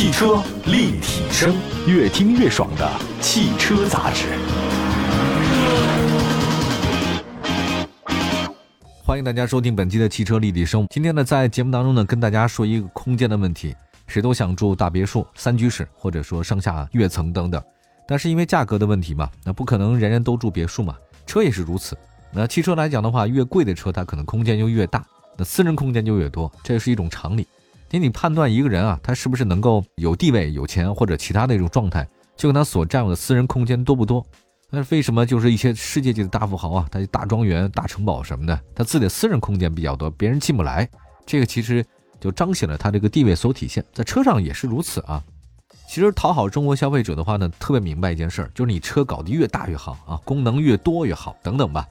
[0.00, 1.54] 汽车立体声，
[1.86, 4.28] 越听越爽的汽车杂志。
[9.04, 10.86] 欢迎大家收听本期的汽车立体声。
[10.88, 13.76] 今天呢，在节目当中呢，跟大家说一个空间的问题。
[14.06, 17.62] 谁都想住大别墅、三居室，或者说上下跃层等等，
[18.08, 20.96] 但是因为价格的问题嘛，那不可能人人都住别墅嘛。
[21.26, 21.94] 车也是如此。
[22.32, 25.04] 那汽车来讲的话，越贵的车，它可能空间就越大，
[25.36, 27.46] 那私人空间就越多，这是一种常理。
[27.92, 34.24] 你你判断一个人啊，他是不是能够有地位、有钱或者其他的一种状态，就跟他所占有的私人空间多不多。
[34.70, 40.88] 那为什么就是一些世界级的大富豪啊，他大庄园、大城堡什么的，他自己的私人空间比较多，别人进不来。
[41.26, 41.84] 这个其实
[42.20, 45.20] 就彰显了他这个地位所体现，在车上也是如此啊。
[45.88, 51.84] 其实讨好中国消费者的话呢，特别明白一件事儿，就是你车搞得越大越好啊，功能越多越好，等等吧。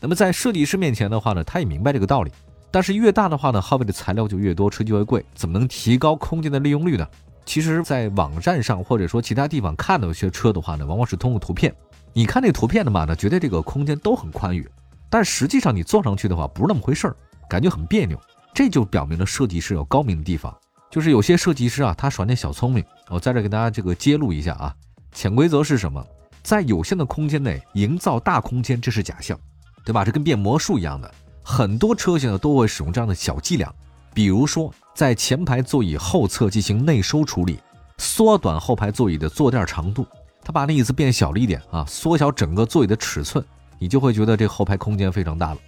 [0.00, 2.30] 那么在设计师面前的话呢，他也明白这个道理。
[2.70, 7.06] 但是越大的话呢，耗费的材料就越多，车就越贵，怎么能提高空间的利用率呢？
[7.44, 11.74] 其实，在网站上或者说其他地方看到一些车的话呢，往往是通过图片，
[12.12, 14.68] 你看那图片的嘛呢，觉得这个空间都很宽裕，
[15.08, 17.16] 但实际上你坐上去的话不是那么回事儿，
[17.48, 18.20] 感觉很别扭。
[18.54, 20.54] 这就表明了设计师有高明的地方，
[20.90, 22.84] 就是有些设计师啊，他耍点小聪明。
[23.08, 24.74] 我在这给大家这个揭露一下啊，
[25.12, 26.04] 潜规则是什么？
[26.42, 29.38] 在有限的空间内营造大空间，这是假象，
[29.84, 30.04] 对吧？
[30.04, 31.12] 这跟变魔术一样的。
[31.50, 33.74] 很多车型呢都会使用这样的小伎俩，
[34.14, 37.58] 比如说在前排座椅后侧进行内收处理，
[37.98, 40.06] 缩短后排座椅的坐垫长度，
[40.44, 43.44] 它把那椅子变小了一点啊，缩小整个座椅的尺寸，
[43.80, 45.58] 你就会觉得这后排空间非常大了。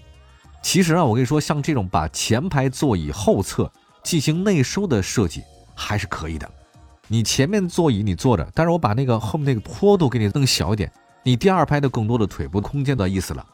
[0.62, 3.68] 其实啊，我跟你说，像这种把前排座椅后侧
[4.04, 5.42] 进行内收的设计
[5.74, 6.48] 还是可以的。
[7.08, 10.92] 你前面座椅你坐着，但是我把那个后面那个坡度给你弄小一点，
[11.24, 13.44] 你第二排的更多的腿部空间的意思了。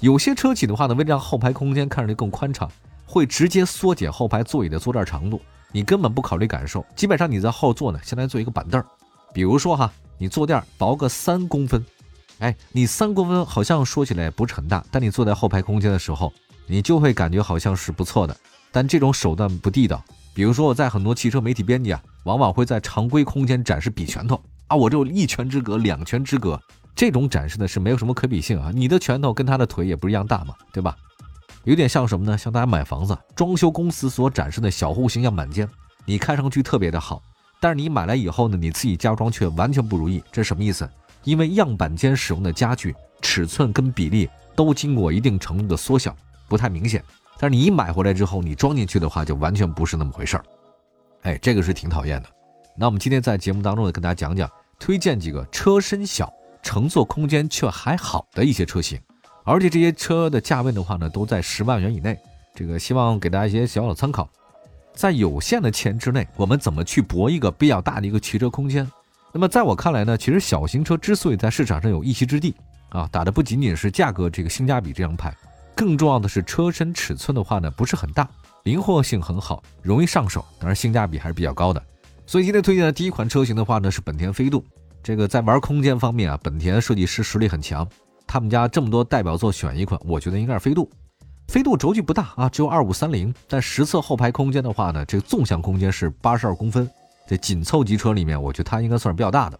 [0.00, 2.70] 有些车企的话呢，为了让后排空间看上去更宽敞，
[3.04, 5.40] 会直接缩减后排座椅的坐垫长度。
[5.72, 8.86] 你根本不考虑感受，基本上你在后座呢，相当于做一个板凳儿。
[9.32, 11.84] 比如说哈，你坐垫薄个三公分，
[12.38, 16.32] 哎，你三公分好像说起来不是很大，但你坐在后排空间的时候，
[16.66, 18.36] 你就会感觉好像是不错的。
[18.70, 20.02] 但这种手段不地道。
[20.32, 26.60] 比如说我在很多汽车媒体编辑啊，往往会在常规空间展示比拳头啊，我就一拳之隔，两拳之隔。
[26.98, 30.96] 这种展示呢是没有什么可比性啊，你的拳头跟他的腿也不是一样大嘛，对吧？
[31.62, 32.36] 有点像什么呢？
[32.36, 35.68] 像大家买房子，装修公司所展示的小户型样板间，
[36.04, 37.22] 你看上去特别的好，
[37.60, 40.90] 但是你买来以后呢，你自己加装却完全不如意，这是什么意思？
[41.22, 42.92] 因为样板间使用的家具
[43.22, 46.12] 尺寸跟比例都经过一定程度的缩小，
[46.48, 47.00] 不太明显，
[47.38, 50.44] 但是你一买回来之后，你装进去的话就完全不是那么回事儿，
[51.22, 52.28] 哎，这个是挺讨厌的。
[52.76, 56.28] 那我们今天在节目当中呢，跟大家讲讲，推荐几个车身小。
[56.62, 59.00] 乘坐空间却还好的一些车型，
[59.44, 62.18] 而且这些车的价位的话呢，都在十万元以内。
[62.54, 64.28] 这个希望给大家一些小小的参考，
[64.92, 68.90] 在有限的钱之内，我们怎么去搏一个比较大的一个骑车空间？
[69.32, 72.54] 那么在我看来呢，其实小型车之所以在市场上有一席之地
[72.88, 75.32] 啊，打的不仅仅是价格这个性价比这张牌，
[75.76, 78.28] 更重要的是车身尺寸的话呢，不是很大，
[78.64, 81.80] 灵活性很好，容易上手，当然性价比还是比较高的。
[82.26, 84.64] 所以今天推荐的第一款车型的话呢，是本田飞度。
[85.02, 87.88] 这个在玩空间方面啊，本田设计师实力很强。
[88.26, 90.90] 他们家这么多代表作，选一款，我觉得应该是飞度。
[91.46, 96.88] 飞度轴距不大啊，只有二五三零，但实测后排空间的话呢，这个纵向空间是八十二公分。
[97.26, 99.58] 这紧凑级车里面，我觉得它应该算是比较大的。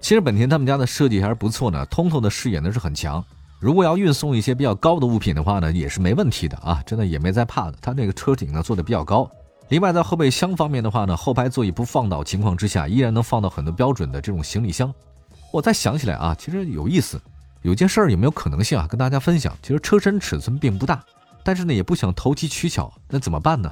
[0.00, 3.24] 其实本田他们家的设计还是不错的，通透的视野呢是很强。
[3.60, 7.78] 如果要运送一些比较高的物品的话呢，也是没问题的啊，真的也没在怕的。
[7.80, 9.30] 它那个车顶呢做的比较高。
[9.70, 14.92] 另外，在后备箱方面的话呢，后排座椅不放倒情况之下，依然能放到很多标准的这种行李箱。
[15.52, 17.20] 我再想起来啊，其实有意思，
[17.60, 18.86] 有件事儿有没有可能性啊？
[18.88, 21.04] 跟大家分享，其实车身尺寸并不大，
[21.42, 23.70] 但是呢也不想投机取巧，那怎么办呢？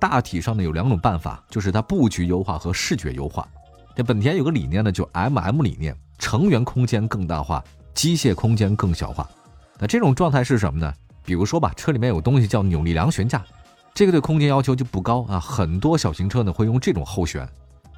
[0.00, 3.46] 大体上呢有两种办法，就是它布局优化和视觉优化。
[3.94, 7.62] 这本田有个理念呢，就 M M 理念，成员空间更大化，
[7.94, 9.28] 机械空间更小化。
[9.78, 10.92] 那这种状态是什么呢？
[11.24, 13.44] 比如说吧，车里面有东西叫扭力梁悬架。
[13.96, 17.48] 这个对空间要求就不高啊，很多小型车呢会用这种后悬，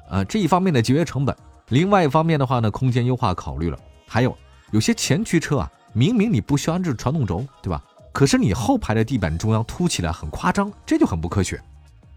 [0.09, 1.35] 呃，这一方面的节约成本，
[1.67, 3.77] 另外一方面的话呢，空间优化考虑了。
[4.07, 4.33] 还有
[4.71, 7.83] 有些前驱车啊，明明你不需要安置传动轴，对吧？
[8.13, 11.61] 可是你后排的地板中央凸起来很夸张，这就很不科学，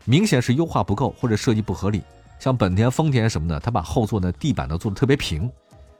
[0.04, 2.04] 明显是优化不够或者设计不合理。
[2.38, 5.50] 像本田、丰田什么的，它把后座的地板都做的特别平，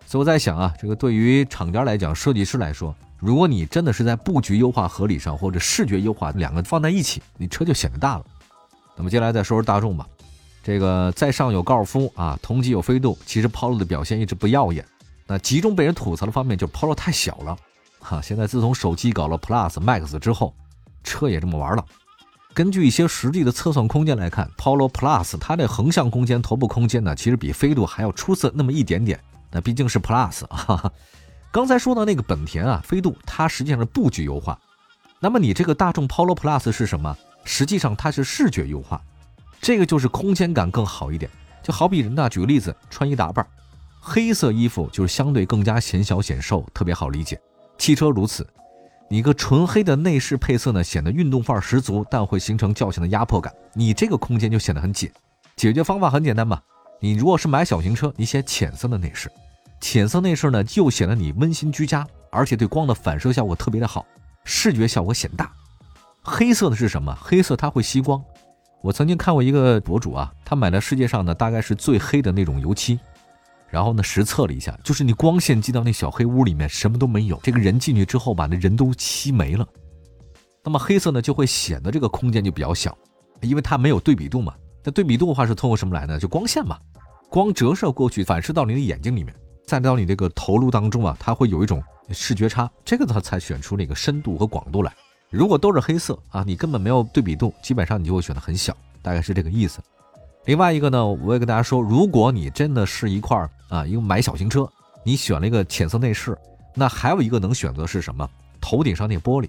[0.06, 2.94] 所以我在想啊，这个对于厂家来讲，设计师来说。
[3.22, 8.24] 如果你真的是在布局优化合理上，或者视觉优化两个放在一起，你车就显得大了。
[8.96, 10.04] 那么接下来再说说大众吧，
[10.60, 14.84] 这个在上有高尔夫啊，同级有飞度，其实 Polo 的表现一直不耀眼。
[15.24, 17.56] 那集中被人吐槽的方面就是 Polo 太小了，
[18.00, 20.52] 哈，现在自从手机搞了 Plus、Max 之后，
[21.04, 21.84] 车也这么玩了。
[22.52, 29.18] 根据一些实际的测算空间来看，Polo Plus 它的横向空间、头部空间呢，其实比飞度还要出色那么一点点。
[29.52, 30.92] 那毕竟是 Plus 啊。
[31.52, 34.58] 刚才说到那个本田啊，飞度它实际上是布局优化，
[35.20, 37.14] 那么你这个大众 Polo Plus 是什么？
[37.44, 38.98] 实际上它是视觉优化，
[39.60, 41.30] 这个就是空间感更好一点。
[41.62, 43.46] 就好比人呢，举个例子，穿衣打扮，
[44.00, 47.38] 黑色衣服就是相对更加显小显瘦，特别好理解。
[47.76, 48.46] 汽车如此。
[49.10, 53.52] 你一个纯黑的内饰配色呢，显得运动范儿十足，但会形成较强的压迫感。
[53.74, 55.12] 你这个空间就显得很紧。
[55.54, 56.62] 解决方法很简单嘛，
[56.98, 59.30] 你如果是买小型车，你选浅色的内饰，
[59.82, 64.06] 浅色内饰呢，又显得你温馨居家，而且对光的反射效果特别的好，
[64.44, 65.52] 视觉效果显大。
[66.22, 67.12] 黑色的是什么？
[67.20, 68.22] 黑色它会吸光。
[68.80, 72.98] 我曾经看过一个博主啊，他买了世界上呢大概是最黑的那种油漆。
[73.68, 77.40] 然后呢，实测了一下，就是你光线进到那小黑屋里面，什么都没有。
[77.42, 79.66] 这个人进去之后，把那人都漆没了。
[80.62, 82.96] 那么黑色呢，就会显得这个空间就比较小，
[83.40, 84.54] 因为它没有对比度嘛。
[84.84, 86.20] 那对比度的话是通过什么来呢？
[86.20, 86.78] 就光线嘛，
[87.28, 89.34] 光折射过去，反射到你的眼睛里面，
[89.66, 94.92] 再到你这个头颅当中啊，它会有一种视觉差，这个它才选出那个深度和广度来。
[95.30, 99.80] 如果都是黑色啊，你根本没有对比度，基本上你就会选的很小，大概是这个意思。
[100.44, 104.68] 另外一个呢，我也跟大家说，如果你真的是一块啊，因为买小型车，
[105.04, 106.36] 你选了一个浅色内饰，
[106.74, 108.28] 那还有一个能选择是什么？
[108.60, 109.48] 头顶上那玻璃，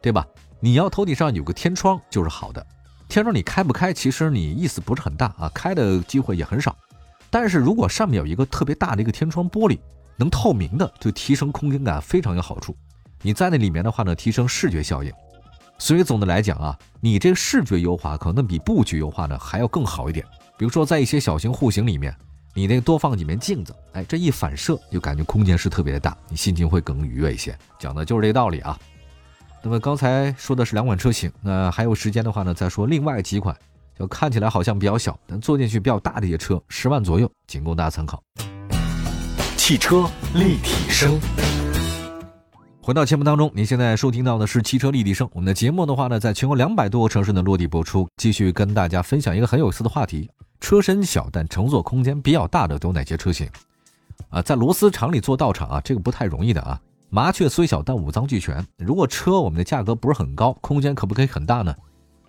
[0.00, 0.26] 对吧？
[0.60, 2.64] 你要头顶上有个天窗就是好的。
[3.08, 6.76] 天窗你开不开，其实你意思不是很大啊，开的机会也很少。
[7.34, 9.76] 但是如果上面有一个特别大的一个天窗玻璃，
[10.14, 12.76] 能透明的，就提升空间感非常有好处。
[13.22, 15.12] 你在那里面的话呢，提升视觉效应。
[15.76, 20.24] 所以总的来讲啊，你这个视觉优化可能比布局优化呢还要更好一点。
[20.56, 22.14] 比如说在一些小型户型里面，
[22.54, 27.58] 你那多放几面镜子，哎，这一反射就感觉空间是特别的大，你心情会更愉悦一些。
[27.80, 28.78] 讲的就是这个道理啊。
[29.60, 33.56] 那么刚才说的是两款车型，那还有时间的话呢，再说另外几款，
[33.98, 38.22] 就看起来好像比较小，但坐进去比较大的一些车，十万左右，仅供大家参考。
[39.56, 41.18] 汽车立体声。
[42.82, 45.26] 回到节目当中，您现在收听到的是汽车立体声。
[45.32, 48.06] 我们的节目的话呢，在全国两百多个城市呢落地播出。
[48.18, 50.30] 继续跟大家分享一个很有意思的话题：
[50.60, 53.48] 车身小但乘坐空间比较大的都有哪些车型？
[54.28, 56.78] 啊，在螺丝厂里做道场啊，这个不太容易的啊。
[57.08, 58.62] 麻雀虽小但五脏俱全。
[58.76, 61.74] 如果车我们的价格不是很高，空间可不可以很大呢？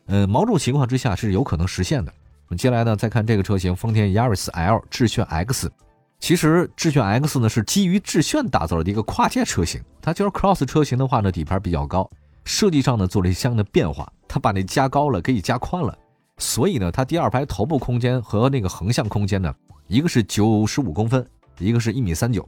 [0.07, 2.11] 呃，某种情况之下是有可能实现的。
[2.47, 5.71] 我们接下来呢，再看这个车型，丰田 Yaris L 致炫 X。
[6.19, 12.09] 其实致炫 X 呢是基于致炫打造的一个跨界车型，它就是 Cross 车型的话呢，底盘比较高，
[12.45, 15.95] 设计上呢做了一些相应的变化，它把那加高了，给你加宽了，
[16.37, 19.53] 所以呢，它第二排头部空间和那个横向空间呢，
[19.87, 21.27] 一个是九十五公分，
[21.59, 22.47] 一个是一米三九，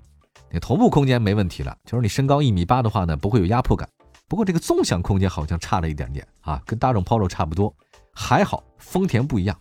[0.50, 3.88] 你头部空间没问题了，就是你身高一米八的话呢，不会有压迫感，
[4.28, 7.74] 不过这个纵向空间好像差了一点点啊，跟大众 Polo 差不多，
[8.14, 9.58] 还好丰田不一样。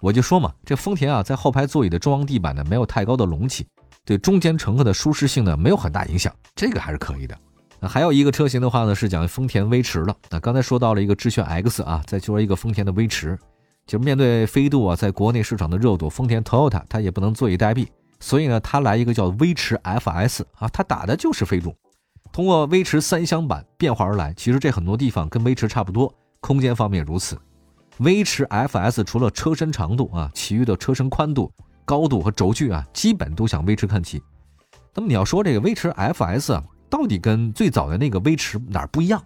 [0.00, 3.66] 我就说嘛，这丰田啊，在后排座椅的中央地板呢，没有太高的隆起，
[4.04, 7.38] 对中间乘客的舒适性呢，没有很大影响，这个还是可以的。
[7.80, 10.14] 那还有一个车型的话呢，是讲丰田威驰了。
[10.28, 13.38] 那刚才说到了一个致炫 X 啊，再说一个丰田的威驰，
[13.86, 17.86] 就是面对飞度啊，在国内市场的热度，丰田 Toyota 它也不能坐以待毙，
[18.20, 21.74] 所以呢，它来一个叫威驰 FS 啊，它打的就是飞度，
[22.34, 24.34] 通过威驰三厢版变化而来。
[24.36, 27.38] 其实这很多地方跟威驰差不多，空间方面如此。
[27.98, 31.48] 威驰 FS 除了车身长度啊，其余的车身宽度、
[31.84, 34.20] 高度和轴距啊，基本都向威驰看齐。
[34.92, 39.22] 那么你要说这个威驰 FS 啊，到底跟最早的那个威驰哪儿不一样？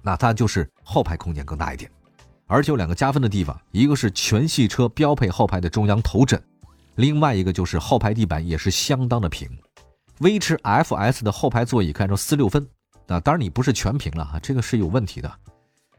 [0.00, 1.90] 那它就是后排空间更大一点，
[2.46, 6.40] 而且有两个加分的地方，一个是全系车标配后排的中央头枕，
[6.94, 9.48] 另外一个就是后排地板也是相当的平。
[10.22, 12.64] 威驰 FS 的后排座椅看成四六分，
[13.06, 15.30] 那当然你不是全平了啊，这个是有问题的。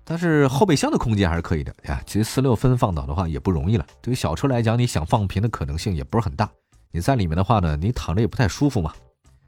[0.05, 2.01] 但是后备箱的空间还是可以的呀。
[2.05, 3.85] 其实四六分放倒的话也不容易了。
[4.01, 6.49] 对于小车来讲，你想放平的可能性也不是很大。
[6.91, 8.93] 你在里面的话呢，你躺着也不太舒服嘛。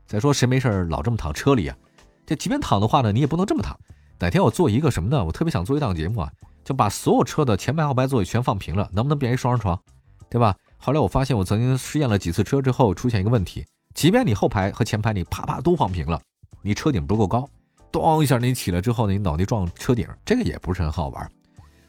[0.06, 1.78] 再说谁没事老这么躺车里啊？
[2.26, 3.78] 这即便躺的话呢，你也不能这么躺。
[4.20, 5.24] 哪天我做一个什么呢？
[5.24, 6.30] 我特别想做一档节目啊，
[6.64, 9.80] 就把所有车的前排后排座椅全放平了，能不能变一双人床？
[10.30, 10.56] 对吧？
[10.78, 16.22] 后来我发现我曾经试验了几次车之后，出现一个问题：即便你后排和前排你啪啪都放平了，
[16.62, 17.50] 你车顶不够高。
[17.92, 21.32] 咚一下，你起来之后，你脑袋撞车顶，这个也不是很好玩。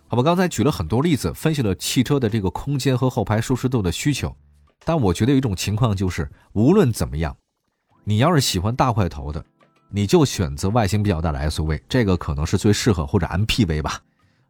[0.07, 4.35] 好吧，刚才举了很多例子，分析了汽车的这个空间和后排舒适度的需求。
[4.85, 7.37] 但我觉得有一种情况就是，无论怎么样，
[8.05, 9.45] 你要是喜欢大块头的，
[9.91, 14.01] 你就选择外形比较大的 SUV，这个可能是最适合，或者 MPV 吧。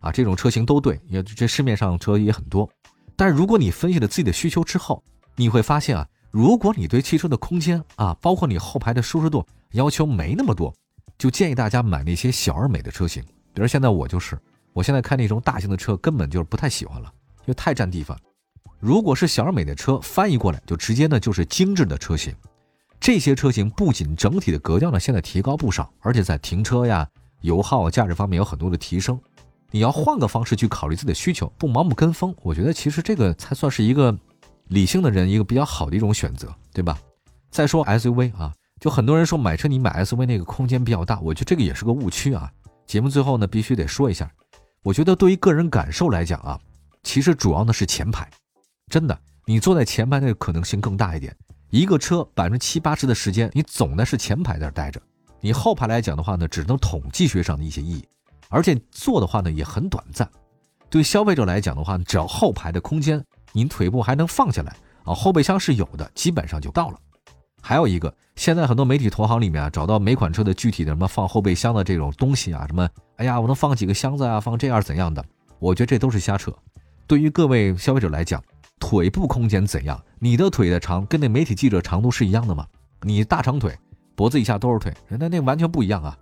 [0.00, 2.68] 啊，这种车型都对，因为这市面上车也很多。
[3.16, 5.02] 但如果你分析了自己的需求之后，
[5.36, 10.72] 你会发现啊，如果你对汽车的空间啊，包括你后排的舒适度要求没那么多。
[11.18, 13.22] 就建议大家买那些小而美的车型，
[13.54, 14.38] 比如现在我就是，
[14.74, 18.18] 我现在开那种大型的车根本就是不太喜欢了，因为太占地方。
[18.78, 22.34] 如果是小而美的车，翻译过来就直接呢就是精致的车型。
[23.00, 27.08] 这些车型不仅整体的格调呢现在提高不少，而且在停车呀、
[27.40, 29.18] 油耗、价值方面有很多的提升。
[29.70, 34.14] 你要换个方式去考虑自己的需求，不盲目跟风，我觉得其实这个才算是一个
[34.68, 36.98] 理性的人一个比较好的一种选择，对吧？
[37.50, 42.50] 再说 SUV 啊，就很多人说买车你买 SUV 那个空间比较大，我觉得这个也是个误区啊。
[42.86, 44.30] 节目最后呢必须得说一下，
[44.82, 46.58] 我觉得对于个人感受来讲啊，
[47.02, 48.28] 其实主要呢是前排，
[48.88, 51.34] 真的，你坐在前排的可能性更大一点。
[51.70, 55.00] 一个车百分之七八十的时间你总的是前排在那待着，
[55.40, 58.04] 你后排来讲的话呢，只能统计学上的一些意义。
[58.48, 60.30] 而且坐的话呢也很短暂，
[60.88, 63.22] 对消费者来讲的话，只要后排的空间，
[63.56, 67.00] 您腿部还能放下来啊，后备箱是有的，基本上就到了。
[67.62, 72.86] 还有一个，现在很多媒体同行里面啊，找到每款车的具体的什么放后备箱的这种东西啊，什么，
[73.16, 75.24] 哎呀，我能放几个箱子啊，放这样怎样的？
[75.58, 76.54] 我觉得这都是瞎扯。
[77.06, 78.44] 对于各位消费者来讲，
[78.78, 79.98] 腿部空间怎样？
[80.18, 82.66] 你的腿的长跟那媒体记者长度是一样的吗？
[83.00, 83.74] 你大长腿，
[84.14, 86.14] 脖子以下都是腿，人家那完全不一样啊。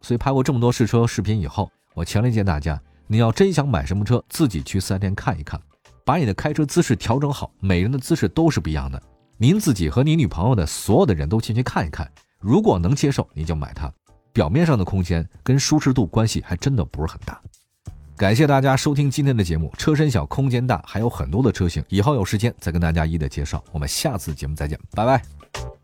[0.00, 5.60] 所以拍过这么多试车视频以后，我强烈建议大家，你要真想买什么车，自己去四 S 店看一看，
[6.08, 7.52] 把你的开车姿势调整好。
[7.60, 8.98] 每人的姿势都是不一样的，
[9.36, 12.10] 您自己和你女朋友的所有的人都进去看一看，
[12.40, 13.92] 如果能接受，你就买它。
[14.32, 17.38] 表面上的空间跟舒适度关系还真的不是很大。
[18.16, 23.62] 感谢大家收听今天的节目，车身小，空间大，还有很多的车型，以后有时间再跟大家一一的介绍。
[23.70, 25.77] 我们下次节目再见，拜拜。